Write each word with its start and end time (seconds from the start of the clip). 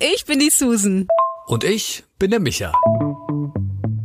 ich 0.00 0.24
bin 0.24 0.38
die 0.38 0.50
Susan. 0.50 1.08
Und 1.46 1.64
ich 1.64 2.04
bin 2.18 2.30
der 2.30 2.40
Micha. 2.40 2.72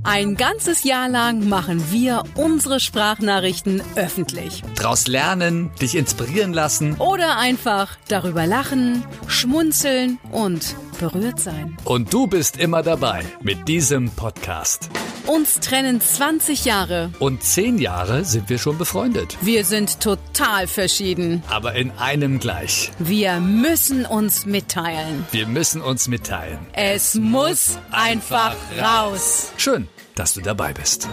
Ein 0.05 0.35
ganzes 0.35 0.83
Jahr 0.83 1.08
lang 1.08 1.47
machen 1.47 1.92
wir 1.92 2.23
unsere 2.35 2.79
Sprachnachrichten 2.79 3.81
öffentlich. 3.95 4.61
Draus 4.75 5.07
lernen, 5.07 5.71
dich 5.81 5.95
inspirieren 5.95 6.51
lassen. 6.51 6.95
Oder 6.95 7.37
einfach 7.37 7.97
darüber 8.09 8.45
lachen, 8.45 9.05
schmunzeln 9.27 10.19
und 10.31 10.76
berührt 11.04 11.40
sein. 11.40 11.78
Und 11.83 12.13
du 12.13 12.28
bist 12.28 12.58
immer 12.58 12.81
dabei 12.81 13.26
mit 13.42 13.67
diesem 13.67 14.10
Podcast. 14.12 14.90
Uns 15.28 15.60
trennen 15.60 15.99
20 15.99 16.63
Jahre. 16.63 17.12
Und 17.20 17.44
10 17.44 17.77
Jahre 17.77 18.23
sind 18.23 18.49
wir 18.49 18.58
schon 18.58 18.77
befreundet. 18.77 19.38
Wir 19.41 19.66
sind 19.66 20.00
total 20.00 20.68
verschieden. 20.68 21.44
Aber 21.50 21.76
in 21.76 21.91
einem 21.91 22.40
gleich. 22.40 22.91
Wir 23.00 23.40
müssen 23.40 24.05
uns 24.05 24.45
mitteilen. 24.45 25.26
Wir 25.31 25.48
müssen 25.48 25.81
uns 25.81 26.08
mitteilen. 26.08 26.59
Es 26.72 27.16
muss 27.16 27.77
einfach 27.91 28.55
raus. 28.82 29.52
Schön, 29.58 29.88
dass 30.16 30.34
du 30.34 30.41
dabei 30.41 30.74
bist. 30.74 31.10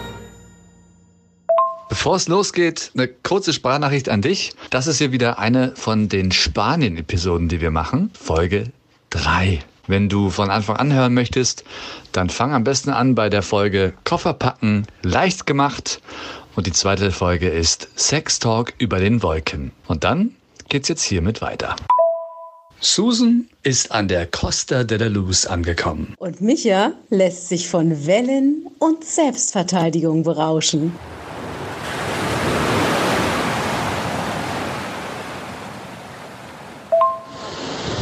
Bevor 1.89 2.15
es 2.15 2.29
losgeht, 2.29 2.91
eine 2.93 3.09
kurze 3.09 3.51
Sprachnachricht 3.51 4.07
an 4.07 4.21
dich. 4.21 4.53
Das 4.69 4.87
ist 4.87 4.99
hier 4.99 5.11
wieder 5.11 5.39
eine 5.39 5.75
von 5.75 6.07
den 6.07 6.31
Spanien-Episoden, 6.31 7.49
die 7.49 7.59
wir 7.59 7.71
machen. 7.71 8.11
Folge 8.13 8.71
3. 9.09 9.61
Wenn 9.87 10.09
du 10.09 10.29
von 10.29 10.49
Anfang 10.49 10.77
an 10.77 10.93
hören 10.93 11.13
möchtest, 11.13 11.63
dann 12.11 12.29
fang 12.29 12.53
am 12.53 12.63
besten 12.63 12.91
an 12.91 13.15
bei 13.15 13.29
der 13.29 13.41
Folge 13.41 13.93
Koffer 14.03 14.33
packen, 14.33 14.85
leicht 15.01 15.45
gemacht. 15.45 16.01
Und 16.55 16.67
die 16.67 16.73
zweite 16.73 17.11
Folge 17.11 17.49
ist 17.49 17.87
Sex 17.95 18.39
Talk 18.39 18.73
über 18.77 18.99
den 18.99 19.23
Wolken. 19.23 19.71
Und 19.87 20.03
dann 20.03 20.35
geht's 20.69 20.89
jetzt 20.89 21.03
hiermit 21.03 21.41
weiter. 21.41 21.75
Susan 22.79 23.47
ist 23.61 23.91
an 23.91 24.07
der 24.07 24.25
Costa 24.25 24.83
de 24.83 24.97
la 24.97 25.05
Luz 25.05 25.45
angekommen. 25.45 26.15
Und 26.17 26.41
Micha 26.41 26.93
lässt 27.09 27.47
sich 27.47 27.69
von 27.69 28.07
Wellen 28.07 28.65
und 28.79 29.03
Selbstverteidigung 29.03 30.23
berauschen. 30.23 30.91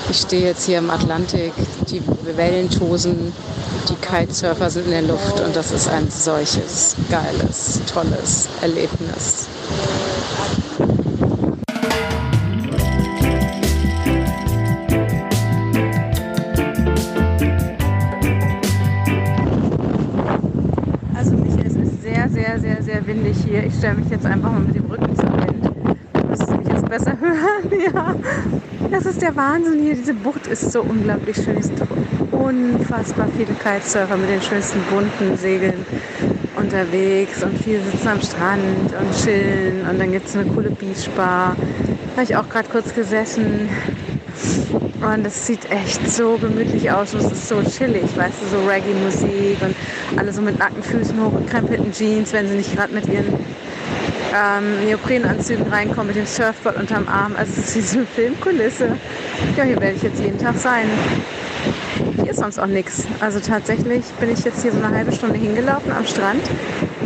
Ich 0.09 0.21
stehe 0.21 0.47
jetzt 0.47 0.65
hier 0.65 0.79
im 0.79 0.89
Atlantik, 0.89 1.53
die 1.91 2.01
Wellen 2.35 2.67
tosen, 2.67 3.31
die 3.87 3.95
Kitesurfer 3.95 4.69
sind 4.71 4.85
in 4.85 4.91
der 4.91 5.01
Luft 5.03 5.39
und 5.39 5.55
das 5.55 5.71
ist 5.71 5.87
ein 5.87 6.09
solches 6.09 6.95
geiles, 7.11 7.79
tolles 7.93 8.49
Erlebnis. 8.61 9.47
Also 21.13 21.35
Michael, 21.35 21.67
es 21.67 21.75
ist 21.75 22.01
sehr, 22.01 22.29
sehr, 22.29 22.59
sehr, 22.59 22.81
sehr 22.81 23.05
windig 23.05 23.37
hier. 23.45 23.63
Ich 23.63 23.75
stelle 23.75 23.95
mich 23.95 24.09
jetzt 24.09 24.25
einfach 24.25 24.51
mal 24.51 24.61
mit 24.61 24.75
dem 24.75 24.85
Rücken 24.87 25.15
zum 25.15 25.33
Wind. 25.33 25.65
Du 26.13 26.27
müsstest 26.27 26.57
mich 26.57 26.67
jetzt 26.67 26.89
besser 26.89 27.15
hören. 27.19 27.93
Ja, 27.93 28.15
das 28.91 29.05
ist 29.05 29.21
der 29.21 29.35
Wahnsinn 29.35 29.79
hier. 29.79 29.95
Diese 29.95 30.13
Bucht 30.13 30.47
ist 30.47 30.71
so 30.71 30.81
unglaublich 30.81 31.37
schön. 31.37 31.57
Es 31.57 31.67
sind 31.67 31.83
unfassbar 32.31 33.27
viele 33.35 33.53
Kitesurfer 33.53 34.17
mit 34.17 34.29
den 34.29 34.41
schönsten 34.41 34.81
bunten 34.89 35.37
Segeln 35.37 35.85
unterwegs 36.55 37.43
und 37.43 37.57
viele 37.57 37.81
sitzen 37.83 38.07
am 38.07 38.21
Strand 38.21 38.91
und 38.99 39.23
chillen 39.23 39.85
und 39.85 39.99
dann 39.99 40.11
gibt 40.11 40.27
es 40.27 40.35
eine 40.35 40.45
coole 40.45 40.71
Beachbar. 40.71 41.55
Da 41.55 42.21
habe 42.21 42.23
ich 42.23 42.35
auch 42.35 42.49
gerade 42.49 42.67
kurz 42.69 42.93
gesessen 42.93 43.69
und 45.01 45.25
es 45.25 45.45
sieht 45.45 45.71
echt 45.71 46.09
so 46.09 46.37
gemütlich 46.37 46.91
aus 46.91 47.13
und 47.13 47.21
es 47.21 47.31
ist 47.31 47.47
so 47.47 47.61
chillig, 47.61 48.17
weißt 48.17 48.41
du, 48.41 48.45
so 48.47 48.65
Reggae-Musik 48.67 49.61
und 49.61 49.75
alle 50.17 50.33
so 50.33 50.41
mit 50.41 50.57
nackten 50.57 50.83
Füßen 50.83 51.23
hochgekrempelten 51.23 51.91
Jeans, 51.93 52.33
wenn 52.33 52.47
sie 52.47 52.55
nicht 52.55 52.75
gerade 52.75 52.93
mit 52.93 53.07
ihren 53.07 53.33
ähm, 54.33 54.85
Neoprenanzügen 54.85 55.67
reinkommen, 55.67 56.07
mit 56.07 56.15
dem 56.15 56.25
Surfboard 56.25 56.77
unterm 56.77 57.07
Arm. 57.07 57.35
Also 57.37 57.51
es 57.57 57.69
ist 57.69 57.75
wie 57.75 57.81
so 57.81 57.99
eine 57.99 58.07
Filmkulisse. 58.07 58.97
Ja, 59.57 59.63
hier 59.63 59.79
werde 59.79 59.95
ich 59.95 60.03
jetzt 60.03 60.19
jeden 60.19 60.37
Tag 60.37 60.57
sein. 60.57 60.85
Hier 62.21 62.31
ist 62.31 62.39
sonst 62.39 62.59
auch 62.59 62.67
nichts. 62.67 63.07
Also 63.19 63.39
tatsächlich 63.39 64.05
bin 64.19 64.31
ich 64.31 64.43
jetzt 64.43 64.61
hier 64.61 64.71
so 64.71 64.77
eine 64.77 64.95
halbe 64.95 65.11
Stunde 65.11 65.37
hingelaufen 65.37 65.91
am 65.91 66.05
Strand 66.05 66.43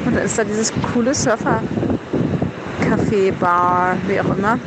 und 0.06 0.16
da 0.16 0.22
ist 0.22 0.38
da 0.38 0.44
dieses 0.44 0.73
coole 0.94 1.13
Surfer-Café, 1.13 3.31
Bar, 3.40 3.97
wie 4.07 4.19
auch 4.19 4.38
immer. 4.38 4.59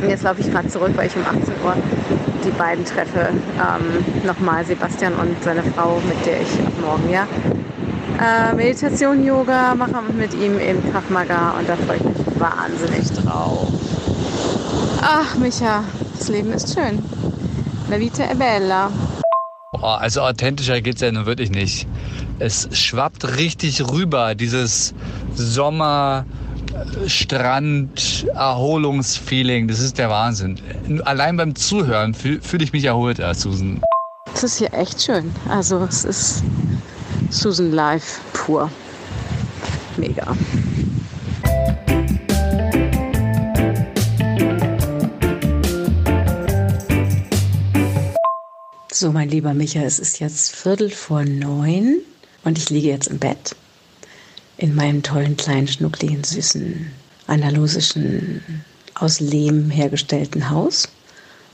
Und 0.00 0.08
jetzt 0.08 0.22
laufe 0.22 0.40
ich 0.40 0.50
gerade 0.50 0.68
zurück, 0.68 0.92
weil 0.94 1.08
ich 1.08 1.16
um 1.16 1.22
18 1.22 1.42
Uhr 1.64 1.74
die 2.44 2.50
beiden 2.50 2.84
treffe. 2.84 3.30
Ähm, 3.30 4.24
Nochmal 4.24 4.64
Sebastian 4.64 5.14
und 5.14 5.42
seine 5.42 5.64
Frau, 5.64 6.00
mit 6.06 6.24
der 6.24 6.40
ich 6.40 6.52
ab 6.60 6.72
morgen 6.80 7.10
ja 7.10 7.26
äh, 8.20 8.54
Meditation, 8.54 9.24
Yoga 9.24 9.74
mache 9.74 10.02
mit 10.12 10.34
ihm 10.34 10.58
im 10.58 10.90
Krav 10.90 11.08
Maga 11.10 11.58
und 11.58 11.68
da 11.68 11.76
freue 11.76 11.96
ich 11.96 12.04
mich 12.04 12.40
wahnsinnig 12.40 13.10
drauf. 13.12 13.68
Ach, 15.00 15.36
Micha, 15.36 15.84
das 16.18 16.28
Leben 16.28 16.52
ist 16.52 16.74
schön. 16.74 17.02
La 17.88 17.98
vita 17.98 18.24
è 18.24 18.34
bella. 18.34 18.90
Boah, 19.72 20.00
also 20.00 20.22
authentischer 20.22 20.80
geht's 20.80 21.00
ja 21.00 21.12
nun 21.12 21.26
wirklich 21.26 21.50
nicht. 21.50 21.86
Es 22.38 22.68
schwappt 22.72 23.36
richtig 23.36 23.82
rüber, 23.90 24.34
dieses 24.34 24.94
Sommer, 25.34 26.24
Strand, 27.06 28.26
Erholungsfeeling. 28.34 29.68
Das 29.68 29.80
ist 29.80 29.98
der 29.98 30.10
Wahnsinn. 30.10 30.60
Allein 31.04 31.36
beim 31.36 31.54
Zuhören 31.54 32.14
fühle 32.14 32.40
fühl 32.40 32.62
ich 32.62 32.72
mich 32.72 32.84
erholt, 32.84 33.20
Susan. 33.34 33.80
Es 34.34 34.42
ist 34.42 34.58
hier 34.58 34.72
echt 34.72 35.02
schön. 35.02 35.34
Also 35.48 35.86
es 35.88 36.04
ist 36.04 36.42
Susan 37.30 37.72
Live 37.72 38.20
pur. 38.32 38.70
Mega. 39.98 40.34
So, 48.90 49.12
mein 49.12 49.28
lieber 49.28 49.52
Micha, 49.52 49.82
es 49.82 49.98
ist 49.98 50.20
jetzt 50.20 50.56
Viertel 50.56 50.90
vor 50.90 51.22
neun 51.24 52.00
und 52.44 52.56
ich 52.56 52.70
liege 52.70 52.88
jetzt 52.88 53.08
im 53.08 53.18
Bett 53.18 53.54
in 54.56 54.74
meinem 54.74 55.02
tollen, 55.02 55.36
kleinen, 55.36 55.68
schnuckligen, 55.68 56.24
süßen, 56.24 56.90
andalusischen, 57.26 58.64
aus 58.94 59.20
Lehm 59.20 59.70
hergestellten 59.70 60.50
Haus 60.50 60.88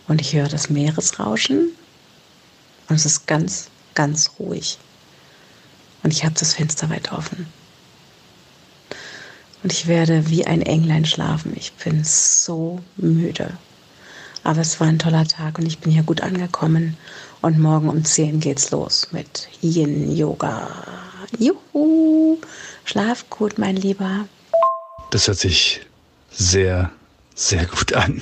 und 0.06 0.20
ich 0.20 0.34
höre 0.34 0.48
das 0.48 0.70
Meeresrauschen 0.70 1.72
und 2.88 2.96
es 2.96 3.04
ist 3.04 3.26
ganz, 3.26 3.68
ganz 3.94 4.30
ruhig. 4.38 4.78
Und 6.04 6.12
ich 6.12 6.24
habe 6.24 6.34
das 6.38 6.54
Fenster 6.54 6.88
weit 6.90 7.10
offen. 7.12 7.46
Und 9.62 9.72
ich 9.72 9.86
werde 9.86 10.28
wie 10.28 10.46
ein 10.46 10.60
Englein 10.60 11.06
schlafen. 11.06 11.54
Ich 11.56 11.72
bin 11.72 12.04
so 12.04 12.80
müde. 12.96 13.50
Aber 14.42 14.60
es 14.60 14.78
war 14.78 14.86
ein 14.86 14.98
toller 14.98 15.26
Tag 15.26 15.58
und 15.58 15.66
ich 15.66 15.78
bin 15.78 15.90
hier 15.90 16.02
gut 16.02 16.20
angekommen. 16.20 16.98
Und 17.40 17.58
morgen 17.58 17.88
um 17.88 18.04
10 18.04 18.40
geht's 18.40 18.70
los 18.70 19.08
mit 19.12 19.48
Yin 19.62 20.14
Yoga. 20.14 20.68
Juhu! 21.38 22.38
Schlaf 22.84 23.24
gut, 23.30 23.58
mein 23.58 23.76
Lieber. 23.76 24.28
Das 25.10 25.26
hört 25.26 25.38
sich 25.38 25.80
sehr, 26.30 26.90
sehr 27.34 27.64
gut 27.64 27.94
an. 27.94 28.20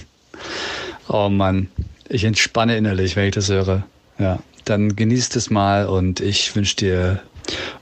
Oh 1.08 1.28
Mann, 1.28 1.68
ich 2.08 2.22
entspanne 2.22 2.76
innerlich, 2.76 3.16
wenn 3.16 3.26
ich 3.26 3.34
das 3.34 3.48
höre. 3.48 3.82
Ja, 4.20 4.38
dann 4.64 4.94
genießt 4.94 5.34
es 5.34 5.50
mal 5.50 5.88
und 5.88 6.20
ich 6.20 6.54
wünsche 6.54 6.76
dir 6.76 7.22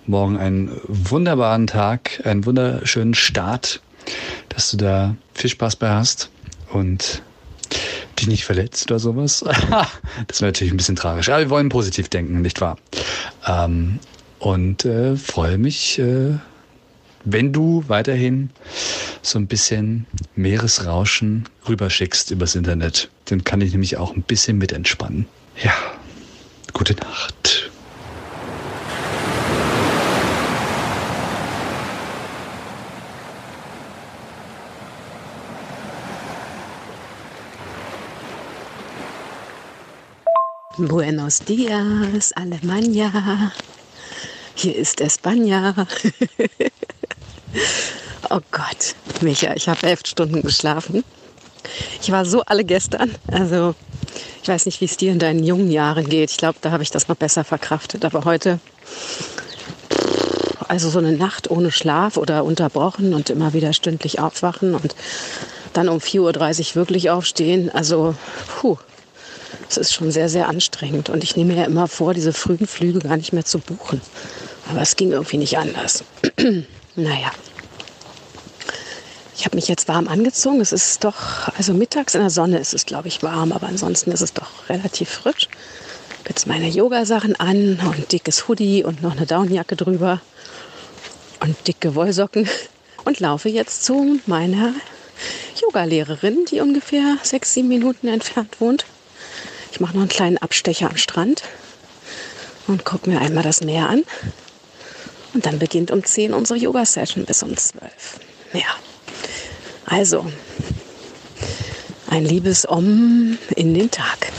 morgen 0.06 0.38
einen 0.38 0.81
wunderbaren 0.87 1.66
Tag, 1.66 2.22
einen 2.25 2.44
wunderschönen 2.47 3.15
Start, 3.15 3.81
dass 4.48 4.71
du 4.71 4.76
da 4.76 5.16
viel 5.34 5.50
Spaß 5.50 5.76
bei 5.76 5.91
hast 5.91 6.31
und 6.72 7.22
dich 8.19 8.28
nicht 8.28 8.44
verletzt 8.44 8.91
oder 8.91 8.98
sowas. 8.98 9.44
das 10.26 10.41
wäre 10.41 10.50
natürlich 10.50 10.72
ein 10.72 10.76
bisschen 10.76 10.97
tragisch. 10.97 11.28
Aber 11.28 11.41
wir 11.41 11.51
wollen 11.51 11.68
positiv 11.68 12.09
denken, 12.09 12.42
nicht 12.42 12.60
wahr? 12.60 12.77
Ähm, 13.47 13.98
und 14.39 14.84
äh, 14.84 15.16
freue 15.16 15.59
mich, 15.59 15.98
äh, 15.98 16.34
wenn 17.24 17.53
du 17.53 17.84
weiterhin 17.89 18.51
so 19.22 19.39
ein 19.39 19.47
bisschen 19.47 20.06
Meeresrauschen 20.34 21.48
rüberschickst 21.68 22.30
übers 22.30 22.54
Internet. 22.54 23.10
Dann 23.27 23.45
kann 23.45 23.60
ich 23.60 23.72
nämlich 23.72 23.97
auch 23.97 24.15
ein 24.15 24.22
bisschen 24.22 24.59
mit 24.59 24.72
entspannen. 24.72 25.27
Ja, 25.63 25.74
gute 26.72 26.95
Nacht. 26.95 27.34
Buenos 40.88 41.41
dias, 41.41 42.32
Alemania. 42.32 43.53
Hier 44.54 44.77
ist 44.77 45.00
España. 45.00 45.74
oh 48.30 48.41
Gott, 48.50 48.94
Micha, 49.21 49.54
ich 49.54 49.68
habe 49.68 49.86
elf 49.86 50.00
Stunden 50.06 50.42
geschlafen. 50.42 51.04
Ich 52.00 52.10
war 52.10 52.24
so 52.24 52.42
alle 52.42 52.65
gestern. 52.65 53.15
Also 53.30 53.74
Ich 54.42 54.48
weiß 54.48 54.66
nicht, 54.66 54.80
wie 54.80 54.86
es 54.86 54.97
dir 54.97 55.12
in 55.12 55.18
deinen 55.18 55.44
jungen 55.44 55.71
Jahren 55.71 56.09
geht. 56.09 56.30
Ich 56.30 56.38
glaube, 56.38 56.59
da 56.62 56.71
habe 56.71 56.82
ich 56.82 56.91
das 56.91 57.09
noch 57.09 57.16
besser 57.16 57.44
verkraftet. 57.44 58.04
Aber 58.04 58.24
heute, 58.24 58.59
also 60.66 60.88
so 60.88 60.98
eine 60.98 61.12
Nacht 61.12 61.50
ohne 61.50 61.71
Schlaf 61.71 62.16
oder 62.16 62.44
unterbrochen 62.44 63.12
und 63.12 63.28
immer 63.28 63.53
wieder 63.53 63.74
stündlich 63.74 64.18
aufwachen 64.18 64.74
und 64.74 64.94
dann 65.74 65.88
um 65.88 65.98
4.30 65.98 66.71
Uhr 66.71 66.74
wirklich 66.77 67.10
aufstehen. 67.10 67.71
Also, 67.71 68.15
puh, 68.48 68.78
es 69.68 69.76
ist 69.76 69.92
schon 69.92 70.10
sehr, 70.10 70.28
sehr 70.28 70.48
anstrengend. 70.48 71.08
Und 71.08 71.22
ich 71.24 71.36
nehme 71.36 71.54
mir 71.54 71.60
ja 71.60 71.66
immer 71.66 71.88
vor, 71.88 72.14
diese 72.14 72.32
frühen 72.32 72.66
Flüge 72.66 73.00
gar 73.00 73.16
nicht 73.16 73.32
mehr 73.32 73.44
zu 73.44 73.58
buchen. 73.58 74.00
Aber 74.70 74.80
es 74.80 74.97
ging 74.97 75.12
irgendwie 75.12 75.38
nicht 75.38 75.58
anders. 75.58 76.04
naja. 76.97 77.30
Ich 79.36 79.47
habe 79.47 79.56
mich 79.56 79.68
jetzt 79.68 79.88
warm 79.88 80.06
angezogen. 80.06 80.60
Es 80.60 80.72
ist 80.72 81.02
doch, 81.02 81.48
also 81.56 81.72
mittags 81.72 82.14
in 82.14 82.20
der 82.20 82.30
Sonne 82.30 82.58
ist 82.58 82.74
es, 82.74 82.84
glaube 82.84 83.08
ich, 83.08 83.22
warm, 83.22 83.52
aber 83.52 83.68
ansonsten 83.68 84.12
ist 84.12 84.20
es 84.20 84.34
doch 84.34 84.68
relativ 84.68 85.08
frisch. 85.08 85.48
Jetzt 86.28 86.46
meine 86.46 86.68
Yogasachen 86.68 87.34
an 87.41 87.80
und 87.80 88.12
dickes 88.12 88.46
Hoodie 88.46 88.84
und 88.84 89.03
noch 89.03 89.16
eine 89.16 89.26
Downjacke 89.26 89.76
drüber 89.76 90.20
und 91.41 91.56
dicke 91.66 91.94
Wollsocken 91.94 92.48
und 93.04 93.18
laufe 93.20 93.48
jetzt 93.48 93.84
zu 93.84 94.20
meiner 94.26 94.74
Yogalehrerin, 95.60 96.44
die 96.50 96.60
ungefähr 96.60 97.16
sechs, 97.22 97.54
sieben 97.54 97.68
Minuten 97.68 98.08
entfernt 98.08 98.60
wohnt. 98.60 98.84
Ich 99.70 99.80
mache 99.80 99.94
noch 99.94 100.00
einen 100.00 100.08
kleinen 100.08 100.38
Abstecher 100.38 100.90
am 100.90 100.96
Strand 100.96 101.42
und 102.66 102.84
gucke 102.84 103.08
mir 103.08 103.20
einmal 103.20 103.42
das 103.42 103.62
Meer 103.62 103.88
an. 103.88 104.02
Und 105.32 105.46
dann 105.46 105.58
beginnt 105.58 105.90
um 105.90 106.04
10 106.04 106.34
unsere 106.34 106.58
Yoga-Session 106.58 107.24
bis 107.24 107.42
um 107.42 107.56
12. 107.56 108.20
Ja. 108.52 108.60
Also, 109.86 110.30
ein 112.08 112.24
liebes 112.24 112.68
Om 112.68 113.38
in 113.54 113.74
den 113.74 113.90
Tag. 113.90 114.32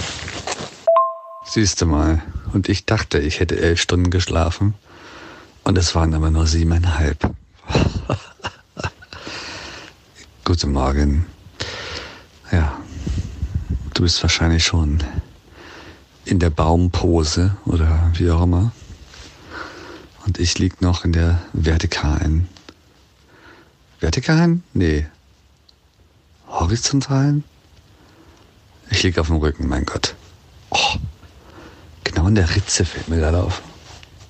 Siehst 1.45 1.81
du 1.81 1.85
mal, 1.85 2.21
und 2.53 2.69
ich 2.69 2.85
dachte, 2.85 3.19
ich 3.19 3.39
hätte 3.39 3.57
elf 3.59 3.81
Stunden 3.81 4.09
geschlafen. 4.09 4.75
Und 5.63 5.77
es 5.77 5.95
waren 5.95 6.13
aber 6.13 6.31
nur 6.31 6.47
siebeneinhalb. 6.47 7.17
Guten 10.43 10.71
Morgen. 10.71 11.25
Ja, 12.51 12.77
du 14.01 14.05
bist 14.05 14.23
wahrscheinlich 14.23 14.65
schon 14.65 14.97
in 16.25 16.39
der 16.39 16.49
Baumpose 16.49 17.55
oder 17.65 18.11
wie 18.15 18.31
auch 18.31 18.41
immer. 18.41 18.71
Und 20.25 20.39
ich 20.39 20.57
lieg 20.57 20.81
noch 20.81 21.05
in 21.05 21.13
der 21.13 21.39
vertikalen. 21.53 22.49
Vertikalen? 23.99 24.63
Nee, 24.73 25.05
horizontalen? 26.47 27.43
Ich 28.89 29.03
liege 29.03 29.21
auf 29.21 29.27
dem 29.27 29.35
Rücken, 29.35 29.67
mein 29.67 29.85
Gott. 29.85 30.15
Oh, 30.71 30.95
genau 32.03 32.25
in 32.27 32.33
der 32.33 32.55
Ritze 32.55 32.85
fällt 32.85 33.07
mir 33.07 33.17
gerade 33.17 33.43
auf. 33.43 33.61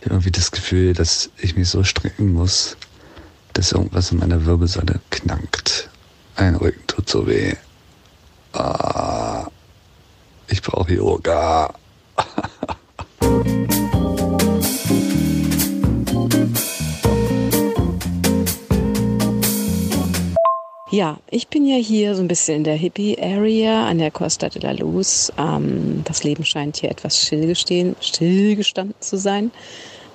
Ich 0.01 0.05
habe 0.07 0.15
irgendwie 0.15 0.31
das 0.31 0.51
Gefühl, 0.51 0.93
dass 0.93 1.29
ich 1.37 1.55
mich 1.55 1.69
so 1.69 1.85
strecken 1.85 2.33
muss, 2.33 2.75
dass 3.53 3.71
irgendwas 3.71 4.11
in 4.11 4.17
meiner 4.17 4.45
Wirbelsäule 4.45 4.99
knackt. 5.11 5.89
Ein 6.35 6.55
Rücken 6.55 6.85
tut 6.87 7.07
so 7.07 7.25
weh. 7.25 7.55
Ah, 8.51 9.00
Yoga. 10.91 11.73
Ja, 20.91 21.19
ich 21.29 21.47
bin 21.47 21.65
ja 21.65 21.77
hier 21.77 22.15
so 22.15 22.21
ein 22.21 22.27
bisschen 22.27 22.57
in 22.57 22.63
der 22.65 22.75
Hippie-Area 22.75 23.87
an 23.87 23.99
der 23.99 24.11
Costa 24.11 24.49
de 24.49 24.61
la 24.61 24.71
Luz. 24.71 25.31
Ähm, 25.37 26.01
das 26.03 26.25
Leben 26.25 26.43
scheint 26.43 26.75
hier 26.77 26.91
etwas 26.91 27.17
stillgestanden 27.17 28.95
zu 28.99 29.17
sein, 29.17 29.51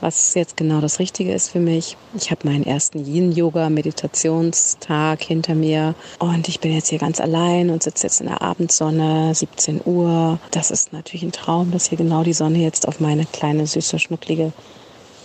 was 0.00 0.34
jetzt 0.34 0.56
genau 0.56 0.80
das 0.80 0.98
Richtige 0.98 1.32
ist 1.32 1.50
für 1.50 1.60
mich. 1.60 1.96
Ich 2.14 2.30
habe 2.30 2.48
meinen 2.48 2.66
ersten 2.66 3.04
Yin-Yoga-Meditationstag 3.04 5.22
hinter 5.22 5.54
mir 5.54 5.94
und 6.18 6.48
ich 6.48 6.60
bin 6.60 6.72
jetzt 6.72 6.88
hier 6.88 6.98
ganz 6.98 7.20
allein 7.20 7.70
und 7.70 7.82
sitze 7.82 8.06
jetzt 8.06 8.20
in 8.20 8.26
der 8.26 8.42
Abendsonne, 8.42 9.34
17 9.34 9.80
Uhr. 9.84 10.38
Das 10.50 10.70
ist 10.70 10.92
natürlich 10.92 11.22
ein 11.22 11.32
Traum, 11.32 11.70
dass 11.70 11.88
hier 11.88 11.98
genau 11.98 12.22
die 12.22 12.34
Sonne 12.34 12.58
jetzt 12.58 12.86
auf 12.86 13.00
meine 13.00 13.26
kleine, 13.26 13.66
süße, 13.66 13.98
schnucklige 13.98 14.52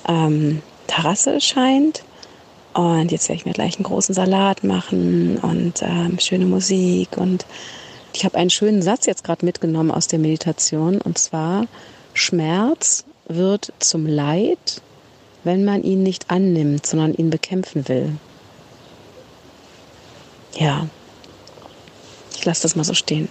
ähm, 0.07 0.61
Terrasse 0.87 1.41
scheint. 1.41 2.03
Und 2.73 3.11
jetzt 3.11 3.27
werde 3.27 3.39
ich 3.39 3.45
mir 3.45 3.53
gleich 3.53 3.75
einen 3.75 3.83
großen 3.83 4.15
Salat 4.15 4.63
machen 4.63 5.37
und 5.37 5.81
ähm, 5.81 6.17
schöne 6.19 6.45
Musik. 6.45 7.17
Und 7.17 7.45
ich 8.13 8.23
habe 8.23 8.37
einen 8.37 8.49
schönen 8.49 8.81
Satz 8.81 9.05
jetzt 9.05 9.25
gerade 9.25 9.45
mitgenommen 9.45 9.91
aus 9.91 10.07
der 10.07 10.19
Meditation. 10.19 11.01
Und 11.01 11.17
zwar, 11.17 11.67
Schmerz 12.13 13.03
wird 13.35 13.73
zum 13.79 14.05
Leid, 14.05 14.81
wenn 15.43 15.65
man 15.65 15.83
ihn 15.83 16.03
nicht 16.03 16.29
annimmt, 16.29 16.85
sondern 16.85 17.13
ihn 17.13 17.29
bekämpfen 17.29 17.87
will. 17.87 18.15
Ja, 20.53 20.87
ich 22.35 22.45
lasse 22.45 22.63
das 22.63 22.75
mal 22.75 22.83
so 22.83 22.93
stehen. 22.93 23.29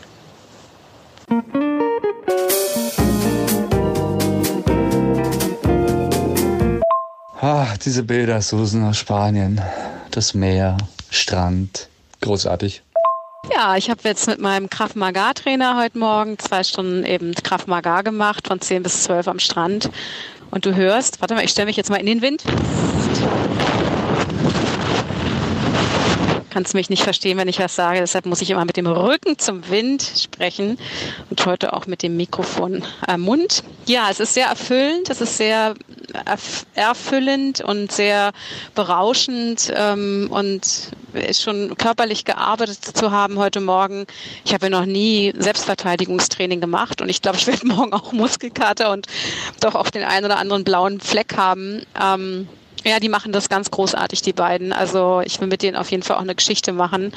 Ah, 7.40 7.74
diese 7.84 8.02
Bilder, 8.02 8.42
Susan 8.42 8.84
aus 8.84 8.98
Spanien. 8.98 9.60
Das 10.10 10.34
Meer, 10.34 10.76
Strand. 11.10 11.88
Großartig. 12.20 12.82
Ja, 13.52 13.76
ich 13.76 13.90
habe 13.90 14.00
jetzt 14.04 14.28
mit 14.28 14.40
meinem 14.40 14.70
Kraft 14.70 14.94
Maga 14.94 15.32
Trainer 15.34 15.76
heute 15.76 15.98
Morgen 15.98 16.38
zwei 16.38 16.62
Stunden 16.62 17.04
eben 17.04 17.34
Kraft 17.34 17.66
Maga 17.66 18.02
gemacht, 18.02 18.46
von 18.46 18.60
10 18.60 18.84
bis 18.84 19.02
12 19.02 19.26
am 19.26 19.38
Strand. 19.40 19.90
Und 20.52 20.66
du 20.66 20.74
hörst, 20.76 21.20
warte 21.20 21.34
mal, 21.34 21.44
ich 21.44 21.50
stelle 21.50 21.66
mich 21.66 21.76
jetzt 21.76 21.90
mal 21.90 21.96
in 21.96 22.06
den 22.06 22.22
Wind. 22.22 22.44
kannst 26.50 26.74
mich 26.74 26.90
nicht 26.90 27.04
verstehen, 27.04 27.38
wenn 27.38 27.48
ich 27.48 27.58
was 27.58 27.74
sage. 27.74 28.00
Deshalb 28.00 28.26
muss 28.26 28.42
ich 28.42 28.50
immer 28.50 28.64
mit 28.64 28.76
dem 28.76 28.86
Rücken 28.86 29.38
zum 29.38 29.68
Wind 29.70 30.02
sprechen 30.02 30.78
und 31.30 31.46
heute 31.46 31.72
auch 31.72 31.86
mit 31.86 32.02
dem 32.02 32.16
Mikrofon 32.16 32.84
am 33.06 33.22
Mund. 33.22 33.62
Ja, 33.86 34.08
es 34.10 34.20
ist 34.20 34.34
sehr 34.34 34.48
erfüllend, 34.48 35.08
es 35.08 35.20
ist 35.20 35.36
sehr 35.36 35.74
erfüllend 36.74 37.60
und 37.60 37.92
sehr 37.92 38.32
berauschend 38.74 39.72
ähm, 39.74 40.28
und 40.30 40.90
schon 41.32 41.76
körperlich 41.76 42.24
gearbeitet 42.24 42.78
zu 42.82 43.10
haben 43.10 43.38
heute 43.38 43.60
Morgen. 43.60 44.06
Ich 44.44 44.54
habe 44.54 44.66
ja 44.66 44.70
noch 44.70 44.86
nie 44.86 45.32
Selbstverteidigungstraining 45.36 46.60
gemacht 46.60 47.00
und 47.00 47.08
ich 47.08 47.22
glaube, 47.22 47.38
ich 47.38 47.46
werde 47.46 47.66
morgen 47.68 47.92
auch 47.92 48.12
Muskelkater 48.12 48.90
und 48.92 49.06
doch 49.60 49.74
auch 49.74 49.90
den 49.90 50.04
einen 50.04 50.26
oder 50.26 50.38
anderen 50.38 50.64
blauen 50.64 51.00
Fleck 51.00 51.36
haben. 51.36 51.82
Ähm, 52.00 52.48
ja, 52.84 52.98
die 52.98 53.08
machen 53.08 53.32
das 53.32 53.48
ganz 53.48 53.70
großartig, 53.70 54.22
die 54.22 54.32
beiden. 54.32 54.72
Also 54.72 55.20
ich 55.24 55.40
will 55.40 55.48
mit 55.48 55.62
denen 55.62 55.76
auf 55.76 55.90
jeden 55.90 56.02
Fall 56.02 56.16
auch 56.16 56.22
eine 56.22 56.34
Geschichte 56.34 56.72
machen. 56.72 57.12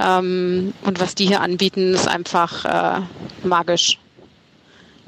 Ähm, 0.00 0.74
und 0.82 1.00
was 1.00 1.14
die 1.14 1.26
hier 1.26 1.40
anbieten, 1.40 1.94
ist 1.94 2.08
einfach 2.08 2.64
äh, 2.64 3.00
magisch 3.42 3.98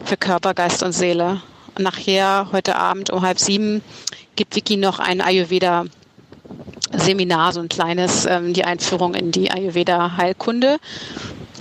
für 0.05 0.17
Körper, 0.17 0.55
Geist 0.55 0.83
und 0.83 0.93
Seele. 0.93 1.43
Nachher, 1.79 2.49
heute 2.53 2.77
Abend 2.77 3.11
um 3.11 3.23
halb 3.23 3.39
sieben, 3.39 3.83
gibt 4.37 4.57
Vicky 4.57 4.77
noch 4.77 5.01
ein 5.01 5.21
Ayurveda 5.21 5.87
Seminar, 6.97 7.53
so 7.53 7.61
ein 7.61 7.69
kleines, 7.69 8.27
ähm, 8.27 8.53
die 8.53 8.65
Einführung 8.65 9.15
in 9.15 9.31
die 9.31 9.51
Ayurveda-Heilkunde. 9.51 10.79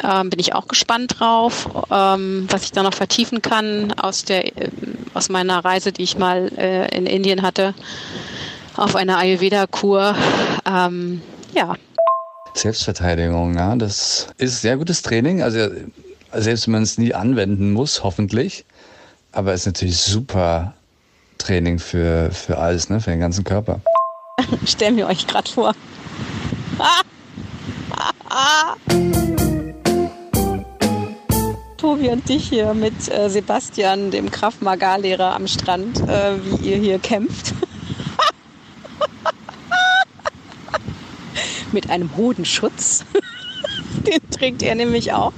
Ähm, 0.03 0.29
bin 0.29 0.39
ich 0.39 0.55
auch 0.55 0.67
gespannt 0.67 1.19
drauf, 1.19 1.69
ähm, 1.91 2.47
was 2.49 2.63
ich 2.63 2.71
da 2.71 2.81
noch 2.81 2.93
vertiefen 2.93 3.41
kann 3.41 3.93
aus 3.93 4.23
der 4.25 4.45
äh, 4.57 4.69
aus 5.13 5.29
meiner 5.29 5.63
Reise, 5.63 5.91
die 5.91 6.03
ich 6.03 6.17
mal 6.17 6.51
äh, 6.57 6.95
in 6.95 7.05
Indien 7.05 7.43
hatte, 7.43 7.73
auf 8.75 8.95
einer 8.95 9.17
Ayurveda-Kur. 9.17 10.15
Ähm, 10.65 11.21
ja. 11.53 11.75
Selbstverteidigung, 12.55 13.55
ja, 13.55 13.75
das 13.75 14.27
ist 14.37 14.61
sehr 14.61 14.77
gutes 14.77 15.01
Training. 15.01 15.41
Also 15.41 15.69
selbst 16.33 16.67
wenn 16.67 16.73
man 16.73 16.83
es 16.83 16.97
nie 16.97 17.13
anwenden 17.13 17.71
muss, 17.71 18.03
hoffentlich. 18.03 18.65
Aber 19.31 19.53
es 19.53 19.61
ist 19.61 19.65
natürlich 19.67 19.97
super 19.97 20.73
Training 21.37 21.79
für, 21.79 22.31
für 22.31 22.57
alles, 22.57 22.89
ne? 22.89 22.99
für 22.99 23.11
den 23.11 23.19
ganzen 23.19 23.43
Körper. 23.43 23.81
Stellen 24.65 24.97
wir 24.97 25.07
euch 25.07 25.27
gerade 25.27 25.49
vor. 25.49 25.73
Tobi 31.77 32.09
und 32.09 32.27
dich 32.29 32.47
hier 32.47 32.73
mit 32.73 33.11
äh, 33.11 33.29
Sebastian, 33.29 34.09
dem 34.09 34.31
Kraft 34.31 34.61
Maga-Lehrer 34.61 35.35
am 35.35 35.47
Strand, 35.47 35.99
äh, 36.07 36.35
wie 36.43 36.69
ihr 36.69 36.77
hier 36.77 36.97
kämpft. 36.97 37.53
mit 41.73 41.89
einem 41.89 42.15
Hodenschutz. 42.15 43.03
Den 44.07 44.29
trägt 44.31 44.63
er 44.63 44.75
nämlich 44.75 45.11
auch, 45.13 45.33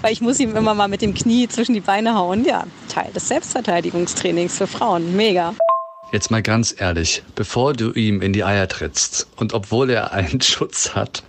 weil 0.00 0.12
ich 0.12 0.20
muss 0.20 0.38
ihm 0.40 0.56
immer 0.56 0.74
mal 0.74 0.88
mit 0.88 1.02
dem 1.02 1.14
Knie 1.14 1.48
zwischen 1.48 1.74
die 1.74 1.80
Beine 1.80 2.14
hauen. 2.14 2.44
Ja, 2.44 2.64
Teil 2.88 3.10
des 3.12 3.28
Selbstverteidigungstrainings 3.28 4.58
für 4.58 4.66
Frauen. 4.66 5.16
Mega. 5.16 5.54
Jetzt 6.12 6.30
mal 6.30 6.42
ganz 6.42 6.74
ehrlich, 6.76 7.22
bevor 7.34 7.72
du 7.72 7.92
ihm 7.92 8.20
in 8.20 8.32
die 8.32 8.44
Eier 8.44 8.68
trittst 8.68 9.28
und 9.36 9.54
obwohl 9.54 9.90
er 9.90 10.12
einen 10.12 10.40
Schutz 10.42 10.94
hat, 10.94 11.22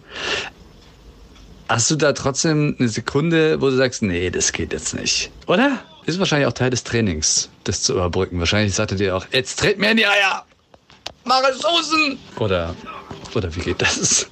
Hast 1.72 1.90
du 1.90 1.96
da 1.96 2.12
trotzdem 2.12 2.76
eine 2.78 2.90
Sekunde, 2.90 3.62
wo 3.62 3.70
du 3.70 3.78
sagst, 3.78 4.02
nee, 4.02 4.30
das 4.30 4.52
geht 4.52 4.74
jetzt 4.74 4.94
nicht? 4.94 5.32
Oder? 5.48 5.80
Ist 6.06 6.20
wahrscheinlich 6.20 6.46
auch 6.46 6.52
Teil 6.52 6.70
des 6.70 6.84
Trainings, 6.84 7.50
das 7.64 7.82
zu 7.82 7.94
überbrücken. 7.94 8.40
Wahrscheinlich 8.40 8.76
sagte 8.76 8.98
dir 8.98 9.16
auch, 9.16 9.26
jetzt 9.32 9.58
tritt 9.58 9.80
mir 9.80 9.92
in 9.92 9.96
die 9.96 10.06
Eier! 10.06 10.44
Mache 11.24 11.54
Soßen! 11.54 12.20
Oder, 12.40 12.76
oder 13.34 13.56
wie 13.56 13.62
geht 13.62 13.82
das? 13.82 14.28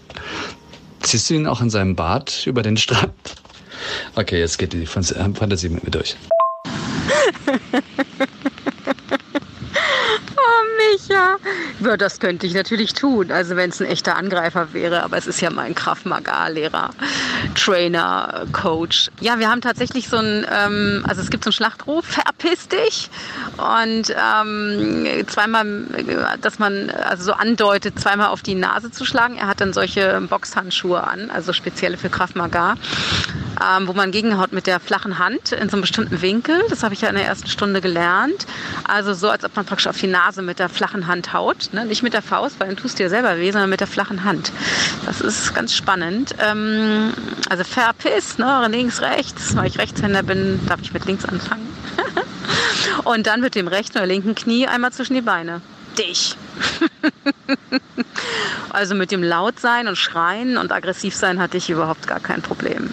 Ziehst 1.00 1.30
du 1.30 1.36
ihn 1.36 1.48
auch 1.48 1.62
in 1.62 1.70
seinem 1.70 1.96
Bad 1.96 2.46
über 2.46 2.62
den 2.62 2.76
Strand? 2.76 3.14
Okay, 4.16 4.40
jetzt 4.40 4.58
geht 4.58 4.74
die 4.74 4.86
Fantasie 4.86 5.70
mit 5.70 5.86
mir 5.86 5.92
durch. 5.92 6.18
Micha. 11.08 11.38
Ja, 11.80 11.98
das 11.98 12.20
könnte 12.20 12.46
ich 12.48 12.54
natürlich 12.54 12.94
tun, 12.94 13.32
also 13.32 13.56
wenn 13.56 13.70
es 13.70 13.80
ein 13.80 13.88
echter 13.88 14.16
Angreifer 14.16 14.74
wäre. 14.74 15.04
Aber 15.04 15.18
es 15.18 15.28
ist 15.28 15.42
ja 15.42 15.50
mein 15.50 15.76
Kraft 15.76 16.06
Maga-Lehrer, 16.06 16.92
Trainer, 17.56 18.46
Coach. 18.52 19.10
Ja, 19.22 19.40
wir 19.40 19.50
haben 19.50 19.62
tatsächlich 19.62 20.10
so 20.10 20.18
ein, 20.18 20.46
ähm, 20.52 21.06
also 21.08 21.22
es 21.22 21.30
gibt 21.30 21.44
so 21.44 21.50
einen 21.50 21.54
Schlachtruf, 21.54 22.06
verpiss 22.06 22.68
dich. 22.68 23.10
Und 23.58 24.14
ähm, 24.16 25.26
zweimal, 25.28 25.86
dass 26.42 26.60
man 26.60 26.90
also 26.90 27.24
so 27.24 27.34
andeutet, 27.34 28.00
zweimal 28.00 28.28
auf 28.28 28.42
die 28.42 28.56
Nase 28.56 28.92
zu 28.92 29.06
schlagen. 29.06 29.38
Er 29.38 29.48
hat 29.48 29.62
dann 29.62 29.74
solche 29.74 30.22
Boxhandschuhe 30.22 31.04
an, 31.04 31.30
also 31.30 31.54
spezielle 31.54 31.98
für 31.98 32.10
Kraft 32.10 32.36
Maga 32.36 32.76
ähm, 33.64 33.88
wo 33.88 33.94
man 33.94 34.12
gegenhaut 34.12 34.52
mit 34.52 34.68
der 34.68 34.80
flachen 34.80 35.20
Hand 35.20 35.52
in 35.52 35.70
so 35.70 35.76
einem 35.76 35.82
bestimmten 35.82 36.22
Winkel. 36.22 36.62
Das 36.70 36.84
habe 36.84 36.94
ich 36.94 37.02
ja 37.02 37.10
in 37.10 37.16
der 37.16 37.26
ersten 37.26 37.48
Stunde 37.48 37.82
gelernt. 37.82 38.46
Also 38.86 39.14
so, 39.14 39.30
als 39.30 39.44
ob 39.44 39.56
man 39.56 39.66
praktisch 39.66 39.88
auf 39.88 39.98
die 39.98 40.08
Nase 40.08 40.42
mit 40.42 40.60
der 40.60 40.70
flachen 40.70 41.08
Hand 41.08 41.34
haut. 41.34 41.70
Ne? 41.74 41.86
Nicht 41.86 42.04
mit 42.04 42.14
der 42.14 42.22
Faust, 42.22 42.60
weil 42.60 42.68
dann 42.68 42.78
tust 42.78 43.00
du 43.00 43.04
dir 43.04 43.10
selber 43.10 43.38
weh, 43.38 43.52
sondern 43.52 43.70
mit 43.70 43.80
der 43.80 43.88
flachen 43.88 44.24
Hand. 44.24 44.52
Das 45.06 45.22
ist 45.22 45.54
ganz 45.54 45.74
spannend. 45.74 46.36
Ähm, 46.40 47.14
also 47.50 47.64
verpiss, 47.64 48.38
ne? 48.38 48.68
links, 48.70 49.02
rechts. 49.02 49.56
Weil 49.56 49.68
ich 49.68 49.78
Rechtshänder 49.78 50.24
bin, 50.24 50.60
darf 50.68 50.82
ich 50.82 50.94
mit 50.94 51.06
links 51.06 51.26
anfangen. 51.26 51.68
Und 53.04 53.28
dann 53.28 53.42
mit 53.42 53.56
dem 53.56 53.68
rechten 53.68 53.98
oder 53.98 54.08
linken 54.08 54.36
Knie 54.36 54.68
einmal 54.68 54.92
zwischen 54.92 55.14
die 55.14 55.22
Beine. 55.22 55.62
Dich. 56.00 56.36
also 58.70 58.96
mit 58.96 59.12
dem 59.12 59.22
Lautsein 59.22 59.88
und 59.88 59.98
Schreien 59.98 60.58
und 60.58 60.72
aggressiv 60.72 61.14
sein 61.14 61.40
hatte 61.40 61.58
ich 61.58 61.70
überhaupt 61.70 62.08
gar 62.08 62.22
kein 62.22 62.42
Problem. 62.42 62.90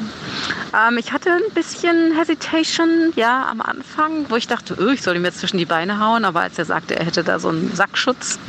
Ähm, 0.74 0.98
ich 0.98 1.12
hatte 1.12 1.30
ein 1.30 1.54
bisschen 1.54 2.16
Hesitation, 2.16 3.12
ja, 3.14 3.46
am 3.48 3.60
Anfang, 3.60 4.28
wo 4.28 4.36
ich 4.36 4.48
dachte, 4.48 4.76
oh, 4.80 4.88
ich 4.88 5.02
soll 5.02 5.16
ihm 5.16 5.24
jetzt 5.24 5.38
zwischen 5.38 5.58
die 5.58 5.64
Beine 5.64 6.00
hauen, 6.00 6.24
aber 6.24 6.40
als 6.40 6.58
er 6.58 6.64
sagte, 6.64 6.96
er 6.96 7.06
hätte 7.06 7.22
da 7.22 7.38
so 7.38 7.48
einen 7.48 7.74
Sackschutz, 7.74 8.40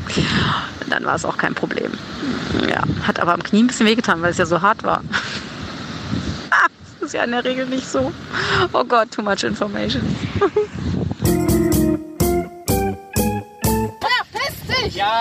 dann 0.90 1.04
war 1.04 1.14
es 1.14 1.24
auch 1.24 1.36
kein 1.36 1.54
Problem. 1.54 1.92
Ja, 2.68 2.82
hat 3.06 3.20
aber 3.20 3.34
am 3.34 3.42
Knie 3.42 3.62
ein 3.62 3.66
bisschen 3.68 3.86
wehgetan, 3.86 4.20
weil 4.20 4.32
es 4.32 4.38
ja 4.38 4.46
so 4.46 4.60
hart 4.62 4.82
war. 4.82 5.02
Das 6.98 7.12
ist 7.12 7.18
ja 7.18 7.24
in 7.24 7.30
der 7.30 7.44
Regel 7.44 7.66
nicht 7.66 7.86
so. 7.86 8.12
Oh 8.72 8.82
Gott, 8.82 9.12
too 9.12 9.22
much 9.22 9.44
information. 9.44 10.02